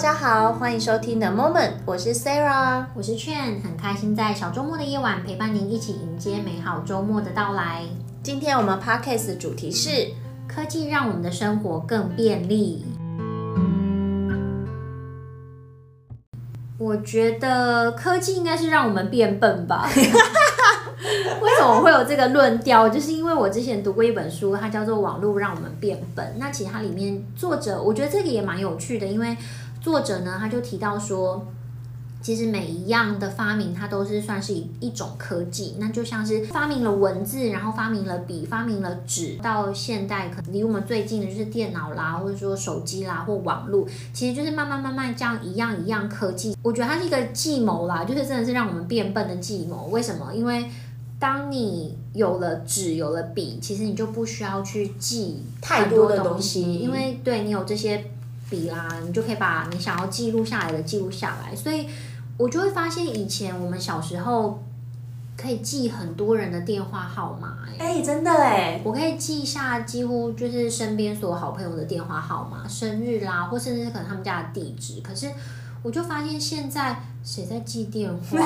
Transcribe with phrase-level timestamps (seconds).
[0.00, 7.82] 家好，欢迎收听 The Moment，我是 Sarah，我是 Chen，很开心在小周末的夜晚陪伴您一起迎接美好周末的到来。
[8.22, 9.90] 今天我们 Podcast 的主题是
[10.48, 12.86] 科技让我们的生活更便利。
[16.78, 19.86] 我觉得科技应该是让我们变笨吧？
[21.42, 22.88] 为什么会有这个论调？
[22.88, 26.24] 就是因为我之前读过一本书，它叫做《网络让我们变笨》。
[26.38, 29.36] 那其实它里面作者，我觉得这个也蛮有趣的，因为
[29.80, 31.46] 作者呢，他就提到说。
[32.22, 35.76] 其实每一样的发明，它都是算是一一种科技。
[35.78, 43.86] 那就像是发明了文字，然后发明了笔，发明了纸，到现代可能离我们最近的就是电脑啦，或者说手机啦，或网络。
[44.12, 46.54] 其实就是慢慢慢慢这样一样一样科技。
[46.62, 49.86] 我觉得它是一个计谋啦，就是真的是让我们变笨的计谋。
[49.86, 50.34] 为什么？
[50.34, 50.68] 因为
[51.18, 58.04] 当你有了纸，有了笔，其实你就不需要去记太多的东西，因为对你有这些
[58.50, 61.86] 笔啦，你就可以把你想要记录下来的记录下来，所以。
[62.40, 64.62] 我就会发现，以前我们小时候
[65.36, 75.02] 可以记很多人的电话号码，哎、欸，真的哎，我可以记下几乎就是身边所有好朋友的电话号码、生日啦，或甚至是可能他们家的地址。
[75.02, 75.30] 可是
[75.82, 78.38] 我就发现，现在谁在记电话，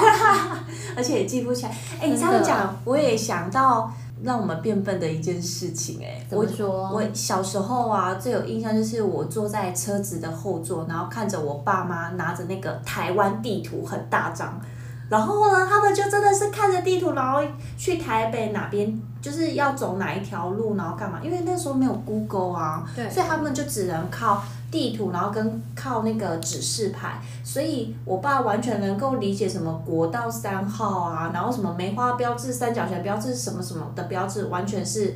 [0.97, 1.71] 而且也记不起来。
[2.01, 3.95] 哎、欸，你这样讲，我也想到。
[4.23, 6.69] 让我们变笨的一件事情，哎，怎么说？
[6.69, 14.61] 我我小时候啊，最有印象就是我坐在车子的后座，然后看着我爸妈拿着那个台湾地图很大张，
[15.09, 17.41] 然后呢，他们就真的是看着地图，然后
[17.77, 21.21] 去台北哪边，就是要走哪一条路，然后干嘛？
[21.23, 24.43] 因为那时候没有 Google 啊，对，所以他们就只能靠。
[24.75, 35.15] 地图，然后跟靠那个指示牌，所以我爸完全能够理解什么国道三号啊，然后什么梅花标志、三角形标志什么什么的标志，完全是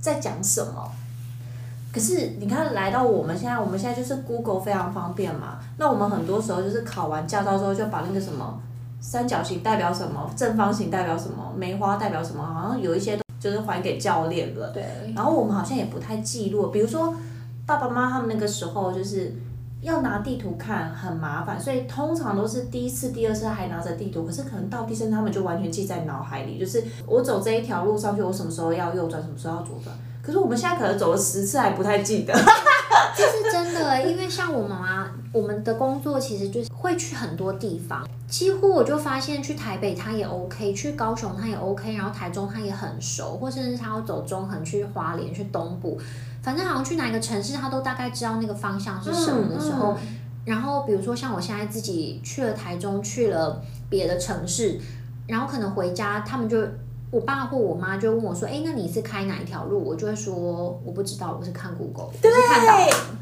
[0.00, 0.90] 在讲什么。
[1.92, 5.58] 可是你看，来到我们现在，我们现在就是 Google 非常方便嘛。
[5.76, 8.58] 那我们很多时候就是考完驾照之后，就把那个什么
[9.02, 14.70] 三角形代表什么，正方形代表什么，梅花代表什么，好像有一些就是还给教练了。
[14.70, 14.82] 对。
[15.14, 17.14] 然后我们好像也不太记录，比如说。
[17.66, 19.32] 爸爸妈妈他们那个时候就是
[19.80, 29.94] 要拿地图看很麻烦，所以通常都是第一次、第二次还拿着地图，可是可能到第三次他们就完全记在脑海里，就是我走这一条路上去，我什么时候要右转，什么时候要左转。
[30.22, 32.32] 可是我们现在可能走了十次还不太记得，
[33.14, 46.00] 这是真的，因为像我妈妈，我们的工作其实就是会去很多地方，几乎我就发现去台北他也 OK，去高雄他也 OK，然后台中他也很熟，或甚至他要走中横去花莲去东部，
[46.44, 54.78] 反正好像去哪个城市他都大概知道那个方向是什么的时候，嗯嗯、然后比如说像我现在自己去了台中，去了别的城市，
[55.26, 56.58] 然后可能回家他们就。
[57.14, 60.34] 我爸或我妈就问我说：“哎，那你是开哪一条路？”我就会说
[60.84, 63.16] ：“我不知道，我是看 Google，对，是看导航。”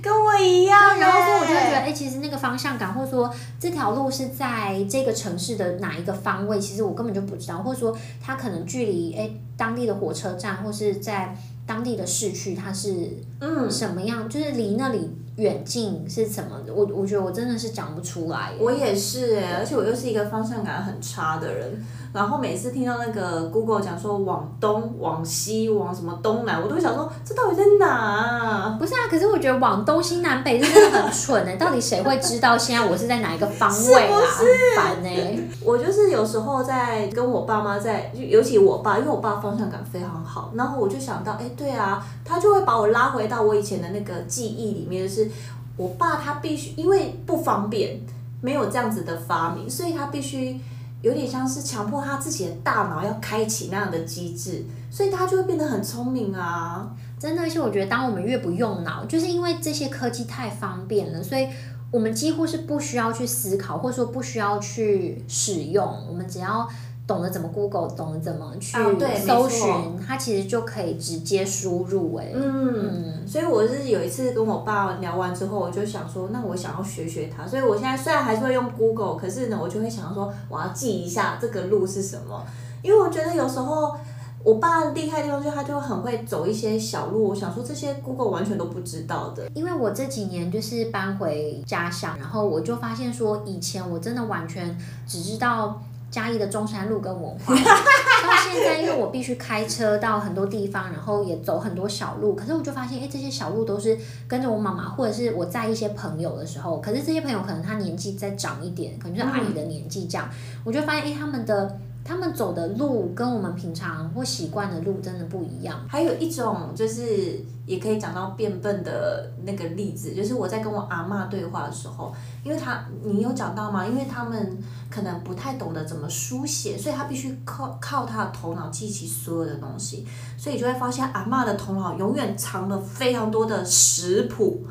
[0.00, 0.98] 跟我一样。
[0.98, 16.58] 然后所以我就会觉得，哎，其实那个方向感，或者说这条路是在这个城市的哪一个方位，其实我根本就不知道，或者说它可能距离哎当地的火车站，或是在当地的市区，它是嗯什么样，嗯、就是离那里远近是什么？
[16.74, 18.52] 我我觉得我真的是讲不出来。
[18.58, 21.84] 我也是哎，而且我又是一个方向感很差的人。
[22.14, 28.76] 然后每次听到那个 Google 讲说往东、往西、往什么东南，我都会想说这到底在哪啊？
[28.78, 31.56] 不是啊，可是我觉得往东西南北真的很蠢哎！
[31.58, 34.20] 到底谁会知道现在我是在哪一个方位啊？
[34.30, 34.78] 是是？
[34.78, 35.42] 很烦呢。
[35.64, 45.28] 我就是有时候在跟我爸妈在，尤其我爸，因为我爸方向感非常好，然后我就想到，哎，对啊，他就会把我拉回到我以前的那个记忆里面，就是
[45.76, 48.00] 我爸他必须因为不方便，
[48.40, 50.60] 没有这样子的发明，所以他必须。
[51.04, 56.90] 有点像是强迫他自己的大脑要开启那样的机制，所以他就会变得很聪明啊！
[57.20, 61.48] 真的，而且我觉得，当我们越不用脑，就是因为这些科技太方便了，所以
[61.90, 66.66] 我们几乎是不需要去思考，或者说不需要去使用，我们只要。
[67.06, 68.78] 懂得怎么 Google，懂得怎么去
[69.26, 72.30] 搜寻，啊、它其实就可以直接输入哎。
[72.32, 77.46] 嗯，嗯，所以我是有一次跟我爸聊完之后，我就想说，那我想要学学他。
[77.46, 82.42] 所以我现在虽然还是会用 Google，可是呢，我就会想要说，我要记一下这个路是什么。
[82.80, 83.94] 因为我觉得有时候
[84.42, 87.28] 我爸厉害的地方，就他就很会走一些小路。
[87.28, 89.50] 我想说，这些 Google 完全都不知道的。
[89.54, 95.82] 因为我这几年就是搬回家乡，然后我就发现说，以前我真的完全只知道。
[96.14, 110.30] 嘉义的中山路跟文化， 到现在因为我必须开车到很多地方，然后也走很多小路，可是我就发现，哎，这些小路都是跟着我妈妈，或者是我在一些朋友的时候，可是这些朋友可能他年纪再长一点，可能就是阿姨的年纪这样，
[110.62, 115.80] 我就发现，哎，他们的他们走的路跟我们平常或习惯的路真的不一样。
[115.88, 122.14] 还有一种就是也可以讲到变笨的那个例子，就是我在跟我阿嬷对话的时候，
[122.44, 123.86] 因为他你有讲到吗？
[123.86, 124.58] 因为他们
[124.90, 130.06] 可能不太懂得怎么书写，所以他必须靠靠他的头脑记起所有的东西，
[130.36, 134.62] 所以就会发现阿嬷的头脑永远藏了非常多的食谱，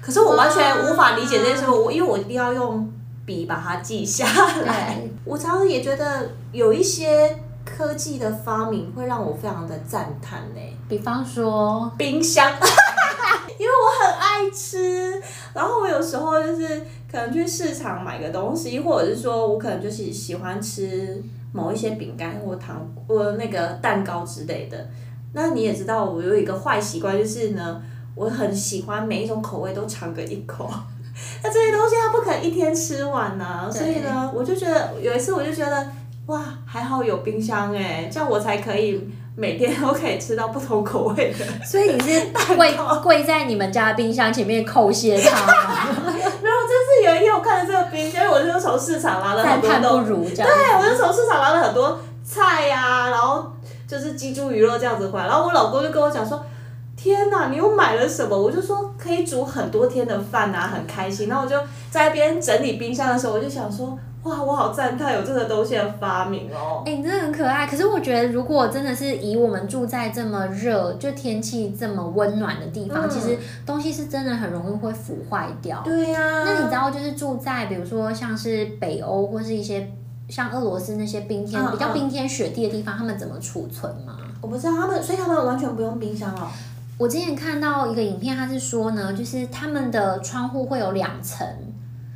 [0.00, 2.92] 可是我完全无法理解这件事，我因为我一定要用。
[3.24, 4.26] 笔把它记下
[4.64, 4.96] 来。
[4.96, 10.60] 对我常常也觉得有一些科技的发明会让我非常的赞叹呢。
[10.88, 12.50] 比方说冰箱，
[13.58, 15.22] 因为我很爱吃，
[15.54, 21.22] 然后我有时候就是可能去市场买个东西，或者是说我可能就是喜欢吃
[21.52, 24.88] 某一些饼干或糖或那个蛋糕之类的。
[25.32, 27.80] 那你也知道，我有一个坏习惯，就是呢，
[28.14, 30.68] 我很喜欢每一种口味都尝个一口。
[31.42, 35.86] 那这些东西他不可能一天吃完呢、啊，所以呢，我就觉得有一次我就觉得，
[36.26, 41.44] 哇，还好有冰箱哎，这样我才可以每天都可以吃到不同口味的。
[41.64, 42.26] 所以你是
[42.56, 45.52] 跪跪在你们家冰箱前面叩谢他吗？
[46.06, 50.48] 没有，就是有一天我看到这个冰箱，我就从市场拿了很多赞叹不如这样。
[50.48, 53.52] 对，我就从市场拿了很多菜呀、啊，然后
[53.86, 56.44] 就是鸡猪鱼肉这样子回来，然后我老公就跟我讲说。
[57.02, 58.40] 天哪，你又买了什么？
[58.40, 61.28] 我就说可以煮很多天的饭啊，很开心。
[61.28, 61.56] 然后我就
[61.90, 66.84] 在一边整理冰箱的时候，我就想说，哇，我好赞叹有这个东西的发明哦。
[66.86, 67.66] 哎、欸，你真的很可爱。
[67.66, 75.82] 可是我觉得，如果真的是以我们住在这么热，就天气这么温暖的地方，嗯、其实东西是真的很容易会腐坏掉。
[75.84, 76.44] 对呀、啊。
[76.46, 79.90] 那你知道，就是住在比如说像是北欧或是一些
[80.28, 84.18] 像俄罗斯那些冰天、嗯、比较冰天雪地的地方，他们怎么储存吗？
[84.40, 86.46] 我不知道他们，所以他们完全不用冰箱哦。
[86.98, 91.46] 我之前看到一个影片，他是说呢，就是他们的窗户会有两层，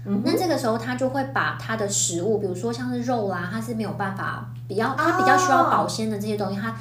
[0.05, 6.77] 嗯、那这个时候他就会把他的食物，比如说像是肉啦，他是没有办法比较，他比较需要保鲜的这些东西，他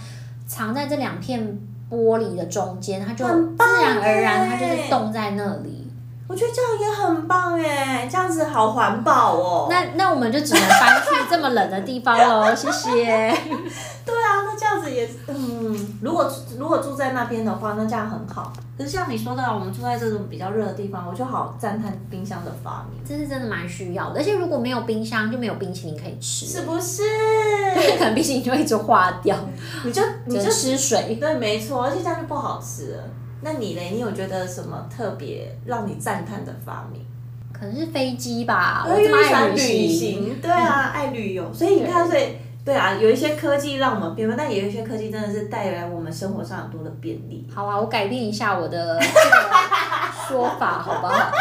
[0.46, 1.58] 藏在这两片
[1.90, 5.85] 玻璃的中间，他就自然而然，他就是冻在那里。
[6.28, 9.68] 我觉得这样也很棒哎，这样子好环保哦。
[9.72, 12.96] 那那我们就只能搬去这么冷的地方喽， 谢谢。
[14.04, 18.52] 对啊，那这样子也嗯，如果如果住在那边的话，那这样很好。
[18.78, 24.20] 可是像你说的，我们住在这种比较热的地方，我就好赞叹冰箱的发明，这是真的蛮需要的。
[24.20, 27.04] 而且如果没有冰箱，就没有冰淇淋可以吃，是不是？
[27.76, 29.38] 对， 可能冰淇淋就会一直化掉，
[29.86, 31.18] 你就你就吃水。
[31.22, 33.04] 对，没错，而且这样就不好吃了。
[33.42, 33.92] 那你嘞？
[33.92, 37.06] 你有觉得什么特别让你赞叹的发明？
[37.54, 40.40] 可能是飞机吧，我这么爱旅行。
[40.42, 42.38] 对啊，爱旅游，所以你看，所以。
[42.66, 47.48] 对啊，有一些科技让我们变笨，但也有一些科技真的是带来我们生活上很多的便利。
[47.54, 51.32] 好啊，我改变一下我的这个说法，好不好？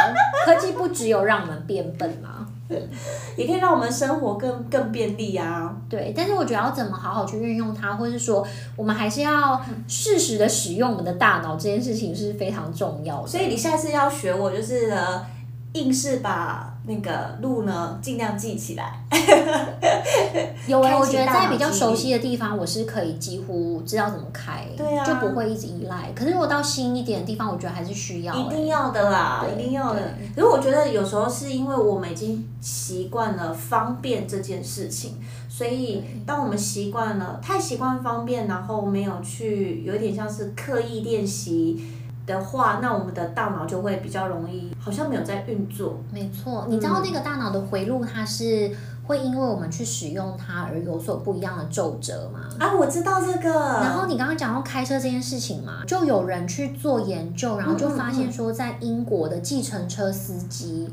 [0.44, 2.43] 科技不只有让我们变笨嘛，
[3.36, 5.74] 也可以让我们生活更更便利啊。
[5.88, 8.46] 对，但是我觉得要怎么好好去运用它，或是说
[8.76, 13.28] 我们还是要适时的使用我们的大脑，这件事情是非常重要的。
[13.28, 15.26] 所以你下次要学我，就是呢，
[15.74, 16.70] 硬是把。
[16.86, 19.02] 那个路呢，尽量记起来。
[20.68, 26.12] 有哎、欸，我觉得在比较熟悉的地方，我是可以几乎知道怎么开，对啊，就不会一直依赖。
[26.14, 28.38] 可是如果到新一点的地方，我觉得还是需要、欸。
[28.38, 30.14] 一定要的啦，一定要的。
[30.34, 35.14] 可是我觉得有时候是因为我们已经习惯了方便这件事情，
[35.48, 41.82] 所以当我们习惯了太习惯方便，然后没有去有点像是刻意练习。
[42.26, 46.00] 的话，那我们的大脑就会比较容易，好像没有在运作。
[46.12, 48.74] 没错，你知道那个大脑的回路，它是
[49.06, 52.40] 会因为我们去使用它而有所不一样的皱褶吗？
[52.58, 53.52] 啊，我知道这个。
[53.52, 60.88] 然后你刚刚讲到开车这件事情嘛，就有人去做研究，然后就发现说，在英国的计程车司机。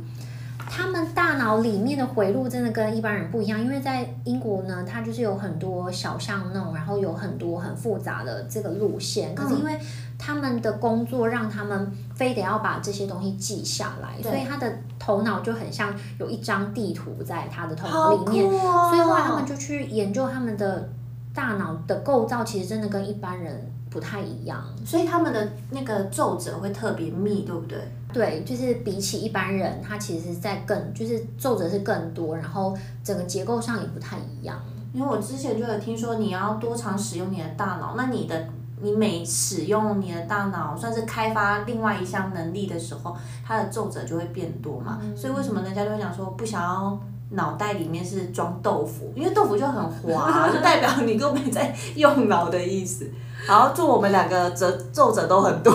[0.73, 9.35] 他们大脑里面的回路真的跟一般人不一样，因为在英国呢，它就是有很多小巷弄，然后有很多很复杂的这个路线。
[9.35, 9.77] 可是因为
[10.17, 18.49] 他们的工作让他们非得要把这些东西记下来，所以他的头脑就很像有一张地图在他的头脑里面。
[18.49, 20.87] 所以后来他们就去研究他们的
[21.35, 24.63] 大脑的构造，其实真的跟一般人不太一样。
[24.85, 27.77] 所以他们的那个皱褶会特别密，对不对？
[28.13, 34.59] 对，就是比起一般人，他其实在更就是皱褶是更多，然后整个结构上也不太一样。
[34.93, 38.47] 因为我之前就有听说，你要多常使用你的大脑，那你的
[38.81, 43.15] 你每使用你的大脑，算是开发另外一项能力的时候，
[43.47, 44.99] 它的皱褶就会变多嘛。
[45.01, 46.99] 嗯、所以为什么人家就会讲说，不想要
[47.29, 53.09] 脑袋里面是装豆腐，因为豆腐就很滑，就代表你根本没在用脑的意思。
[53.47, 55.71] 然后祝我们两个褶皱褶都很多。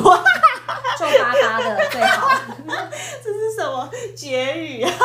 [0.99, 2.31] 皱巴巴的最好。
[3.23, 4.91] 这是什么结语啊？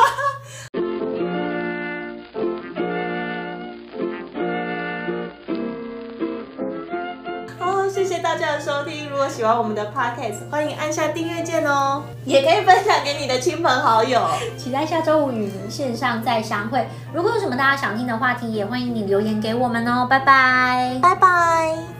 [7.59, 9.09] 好，谢谢大家的收听。
[9.09, 14.19] 如果喜欢我们的 podcast，欢迎按下订阅键哦，也可以分享给你的亲朋好友。
[14.57, 16.87] 期待下周五与您线上再相会。
[17.13, 20.07] 如果有什么大家想听的话题，也欢迎你留言给我们哦。
[20.09, 21.90] 拜拜，拜拜。